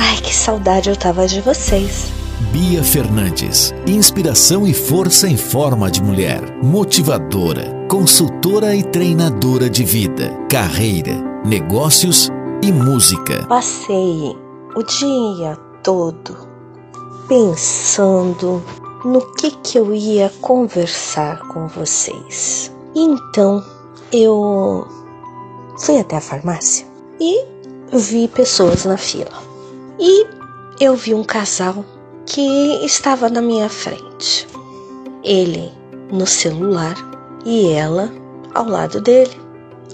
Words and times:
Ai, 0.00 0.16
que 0.18 0.32
saudade 0.32 0.88
eu 0.88 0.96
tava 0.96 1.26
de 1.26 1.40
vocês. 1.40 2.12
Bia 2.52 2.84
Fernandes, 2.84 3.74
inspiração 3.84 4.64
e 4.64 4.72
força 4.72 5.28
em 5.28 5.36
forma 5.36 5.90
de 5.90 6.00
mulher, 6.00 6.40
motivadora, 6.62 7.84
consultora 7.90 8.76
e 8.76 8.84
treinadora 8.84 9.68
de 9.68 9.82
vida, 9.82 10.30
carreira, 10.48 11.14
negócios 11.44 12.30
e 12.62 12.70
música. 12.70 13.44
Passei 13.48 14.36
o 14.76 14.82
dia 14.84 15.56
todo 15.82 16.46
pensando 17.28 18.62
no 19.04 19.20
que 19.34 19.50
que 19.50 19.78
eu 19.78 19.92
ia 19.92 20.32
conversar 20.40 21.40
com 21.48 21.66
vocês. 21.66 22.72
Então 22.94 23.64
eu 24.12 24.86
fui 25.76 25.98
até 25.98 26.16
a 26.16 26.20
farmácia 26.20 26.86
e 27.20 27.44
vi 27.92 28.28
pessoas 28.28 28.84
na 28.84 28.96
fila. 28.96 29.47
E 30.00 30.26
eu 30.80 30.94
vi 30.94 31.12
um 31.12 31.24
casal 31.24 31.84
que 32.24 32.84
estava 32.84 33.28
na 33.28 33.42
minha 33.42 33.68
frente. 33.68 34.46
Ele 35.24 35.72
no 36.12 36.26
celular 36.26 36.94
e 37.44 37.72
ela 37.72 38.10
ao 38.54 38.66
lado 38.66 39.00
dele, 39.00 39.36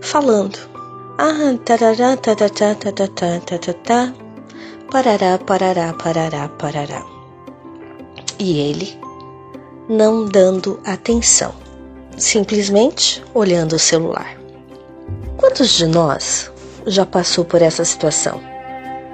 falando. 0.00 0.58
Ah, 1.18 1.58
tarará, 1.64 2.16
tatatá, 2.16 2.76
tatatá, 2.76 3.40
tatatá, 3.44 4.14
parará, 4.90 5.36
parará, 5.38 5.92
parará, 5.94 6.48
parará. 6.48 7.04
E 8.38 8.60
ele 8.60 9.00
não 9.88 10.26
dando 10.26 10.78
atenção, 10.84 11.52
simplesmente 12.16 13.24
olhando 13.34 13.74
o 13.74 13.78
celular. 13.80 14.38
Quantos 15.36 15.70
de 15.70 15.86
nós 15.86 16.52
já 16.86 17.04
passou 17.04 17.44
por 17.44 17.62
essa 17.62 17.84
situação? 17.84 18.40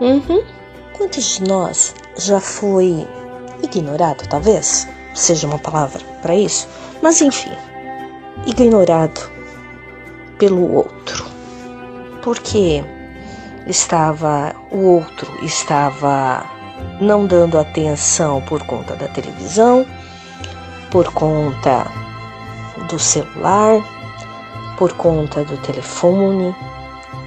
Uhum. 0.00 0.44
Quantos 0.96 1.38
de 1.38 1.48
nós 1.48 1.94
já 2.16 2.40
foi 2.40 3.06
ignorado, 3.62 4.28
talvez? 4.28 4.86
Seja 5.12 5.46
uma 5.46 5.58
palavra 5.58 6.00
para 6.22 6.34
isso. 6.36 6.68
Mas 7.02 7.20
enfim, 7.20 7.50
ignorado 8.46 9.28
pelo 10.38 10.72
outro. 10.72 11.24
Porque 12.22 12.84
estava 13.66 14.54
o 14.70 14.78
outro 14.78 15.30
estava 15.44 16.44
não 17.00 17.26
dando 17.26 17.58
atenção 17.58 18.40
por 18.42 18.64
conta 18.64 18.94
da 18.94 19.08
televisão, 19.08 19.84
por 20.90 21.12
conta 21.12 21.86
do 22.88 22.98
celular, 22.98 23.82
por 24.78 24.92
conta 24.92 25.44
do 25.44 25.56
telefone 25.58 26.54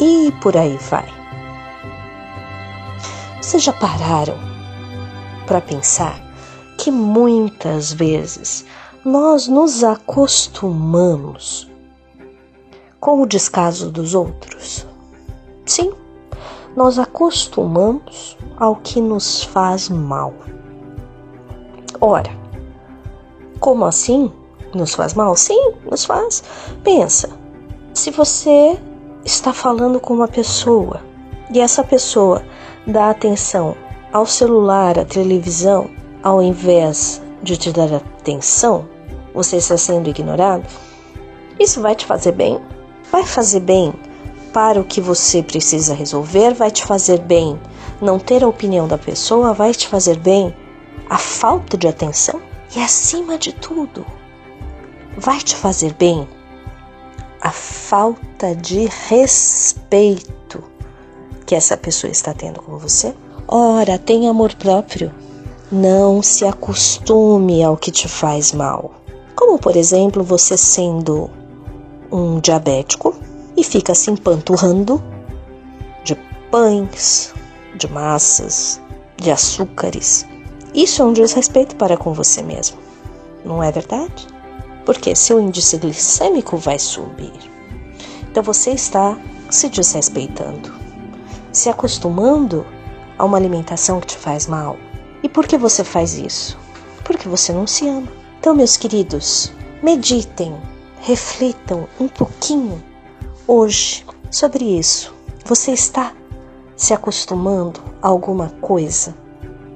e 0.00 0.32
por 0.40 0.56
aí 0.56 0.78
vai. 0.88 1.17
Vocês 3.58 3.64
já 3.64 3.72
pararam 3.72 4.38
para 5.44 5.60
pensar 5.60 6.22
que 6.76 6.92
muitas 6.92 7.92
vezes 7.92 8.64
nós 9.04 9.48
nos 9.48 9.82
acostumamos 9.82 11.68
com 13.00 13.20
o 13.20 13.26
descaso 13.26 13.90
dos 13.90 14.14
outros? 14.14 14.86
Sim, 15.66 15.92
nós 16.76 17.00
acostumamos 17.00 18.38
ao 18.56 18.76
que 18.76 19.00
nos 19.00 19.42
faz 19.42 19.88
mal. 19.88 20.32
Ora, 22.00 22.30
como 23.58 23.86
assim? 23.86 24.32
Nos 24.72 24.94
faz 24.94 25.14
mal? 25.14 25.34
Sim, 25.34 25.72
nos 25.90 26.04
faz. 26.04 26.44
Pensa, 26.84 27.28
se 27.92 28.12
você 28.12 28.78
está 29.24 29.52
falando 29.52 29.98
com 29.98 30.14
uma 30.14 30.28
pessoa 30.28 31.00
e 31.52 31.58
essa 31.58 31.82
pessoa 31.82 32.44
dá 32.88 33.10
atenção 33.10 33.76
ao 34.12 34.24
celular, 34.24 34.98
à 34.98 35.04
televisão, 35.04 35.90
ao 36.22 36.42
invés 36.42 37.20
de 37.42 37.56
te 37.56 37.70
dar 37.70 37.92
atenção, 37.94 38.88
você 39.34 39.58
está 39.58 39.76
sendo 39.76 40.08
ignorado, 40.08 40.66
isso 41.60 41.82
vai 41.82 41.94
te 41.94 42.06
fazer 42.06 42.32
bem? 42.32 42.58
Vai 43.12 43.24
fazer 43.24 43.60
bem 43.60 43.92
para 44.54 44.80
o 44.80 44.84
que 44.84 45.00
você 45.00 45.42
precisa 45.42 45.94
resolver? 45.94 46.54
Vai 46.54 46.70
te 46.70 46.84
fazer 46.84 47.20
bem 47.20 47.60
não 48.00 48.18
ter 48.18 48.42
a 48.42 48.48
opinião 48.48 48.88
da 48.88 48.96
pessoa? 48.96 49.52
Vai 49.52 49.72
te 49.72 49.86
fazer 49.86 50.18
bem 50.18 50.54
a 51.10 51.18
falta 51.18 51.76
de 51.76 51.86
atenção? 51.86 52.40
E 52.74 52.80
acima 52.80 53.38
de 53.38 53.52
tudo, 53.52 54.04
vai 55.16 55.38
te 55.38 55.54
fazer 55.54 55.92
bem 55.94 56.26
a 57.40 57.50
falta 57.50 58.54
de 58.54 58.88
respeito 59.08 60.37
que 61.48 61.54
essa 61.54 61.78
pessoa 61.78 62.10
está 62.10 62.34
tendo 62.34 62.60
com 62.60 62.76
você? 62.76 63.14
Ora, 63.48 63.98
tenha 63.98 64.30
amor 64.30 64.54
próprio. 64.54 65.10
Não 65.72 66.22
se 66.22 66.44
acostume 66.44 67.64
ao 67.64 67.74
que 67.74 67.90
te 67.90 68.06
faz 68.06 68.52
mal. 68.52 68.92
Como, 69.34 69.58
por 69.58 69.74
exemplo, 69.74 70.22
você 70.22 70.58
sendo 70.58 71.30
um 72.12 72.38
diabético 72.38 73.14
e 73.56 73.64
fica 73.64 73.94
se 73.94 74.10
empanturrando 74.10 75.02
de 76.04 76.14
pães, 76.50 77.32
de 77.74 77.90
massas, 77.90 78.78
de 79.16 79.30
açúcares. 79.30 80.26
Isso 80.74 81.00
é 81.00 81.04
um 81.06 81.14
desrespeito 81.14 81.76
para 81.76 81.96
com 81.96 82.12
você 82.12 82.42
mesmo, 82.42 82.76
não 83.42 83.62
é 83.62 83.72
verdade? 83.72 84.26
Porque 84.84 85.16
seu 85.16 85.40
índice 85.40 85.78
glicêmico 85.78 86.58
vai 86.58 86.78
subir. 86.78 87.32
Então 88.30 88.42
você 88.42 88.72
está 88.72 89.18
se 89.48 89.70
desrespeitando 89.70 90.77
se 91.58 91.68
acostumando 91.68 92.64
a 93.18 93.24
uma 93.24 93.36
alimentação 93.36 94.00
que 94.00 94.06
te 94.06 94.16
faz 94.16 94.46
mal. 94.46 94.76
E 95.22 95.28
por 95.28 95.46
que 95.46 95.58
você 95.58 95.82
faz 95.82 96.16
isso? 96.16 96.56
Porque 97.04 97.28
você 97.28 97.52
não 97.52 97.66
se 97.66 97.88
ama. 97.88 98.06
Então, 98.38 98.54
meus 98.54 98.76
queridos, 98.76 99.52
meditem, 99.82 100.54
reflitam 101.00 101.88
um 101.98 102.06
pouquinho 102.06 102.80
hoje 103.46 104.06
sobre 104.30 104.64
isso. 104.64 105.12
Você 105.44 105.72
está 105.72 106.12
se 106.76 106.94
acostumando 106.94 107.80
a 108.00 108.08
alguma 108.08 108.50
coisa 108.60 109.14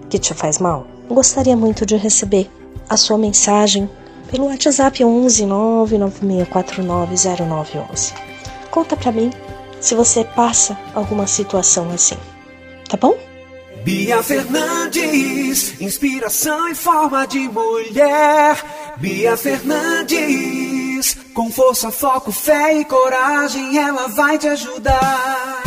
que 0.08 0.18
te 0.18 0.34
faz 0.34 0.58
mal? 0.58 0.86
Gostaria 1.08 1.56
muito 1.56 1.84
de 1.84 1.96
receber 1.96 2.48
a 2.88 2.96
sua 2.96 3.18
mensagem 3.18 3.90
pelo 4.30 4.46
WhatsApp 4.46 5.04
11 5.04 5.46
996490911. 5.46 8.14
Conta 8.70 8.96
para 8.96 9.10
mim 9.10 9.32
se 9.82 9.94
você 9.94 10.24
passa 10.24 10.78
alguma 10.94 11.26
situação 11.26 11.90
assim. 11.90 12.16
Tá 12.88 12.96
bom? 12.96 13.14
Bia 13.84 14.22
Fernandes, 14.22 15.80
inspiração 15.80 16.68
em 16.68 16.74
forma 16.74 17.26
de 17.26 17.40
mulher. 17.40 18.56
Bia 18.96 19.36
Fernandes, 19.36 21.16
com 21.34 21.50
força, 21.50 21.90
foco, 21.90 22.30
fé 22.30 22.78
e 22.78 22.84
coragem, 22.84 23.76
ela 23.76 24.06
vai 24.06 24.38
te 24.38 24.46
ajudar. 24.46 25.62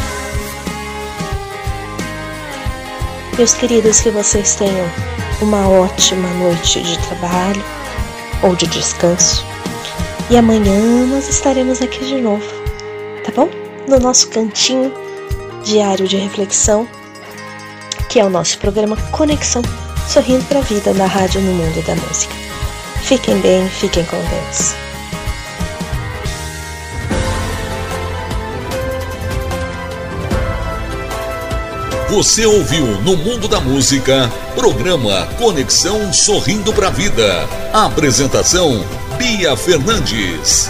Meus 3.38 3.54
queridos, 3.54 4.00
que 4.00 4.10
vocês 4.12 4.56
tenham 4.56 4.90
uma 5.42 5.68
ótima 5.68 6.30
noite 6.36 6.82
de 6.82 6.98
trabalho 7.00 7.62
ou 8.42 8.56
de 8.56 8.66
descanso. 8.68 9.46
E 10.30 10.38
amanhã 10.38 11.06
nós 11.08 11.28
estaremos 11.28 11.82
aqui 11.82 12.00
de 12.06 12.22
novo, 12.22 12.46
tá 13.26 13.32
bom? 13.36 13.65
No 13.88 14.00
nosso 14.00 14.28
cantinho 14.30 14.94
diário 15.64 16.08
de 16.08 16.18
reflexão, 16.18 16.88
que 18.10 18.20
é 18.20 18.26
o 18.26 18.30
nosso 18.30 18.58
programa 18.60 18.96
Conexão 19.12 19.62
Sorrindo 20.08 20.44
para 20.46 20.60
a 20.60 20.62
Vida 20.62 20.94
na 20.94 21.06
Rádio 21.06 21.42
no 21.42 21.52
Mundo 21.52 21.86
da 21.86 21.96
Música. 21.96 22.34
Fiquem 23.04 23.40
bem, 23.40 23.68
fiquem 23.70 24.04
com 24.06 24.18
Deus. 24.18 24.86
Você 32.10 32.46
ouviu 32.46 32.86
no 33.02 33.18
Mundo 33.18 33.48
da 33.48 33.60
Música, 33.60 34.32
programa 34.54 35.28
Conexão 35.38 36.14
Sorrindo 36.14 36.72
para 36.72 36.88
a 36.88 36.92
Vida. 36.92 37.48
Apresentação 37.74 38.86
Bia 39.18 39.58
Fernandes. 39.58 40.70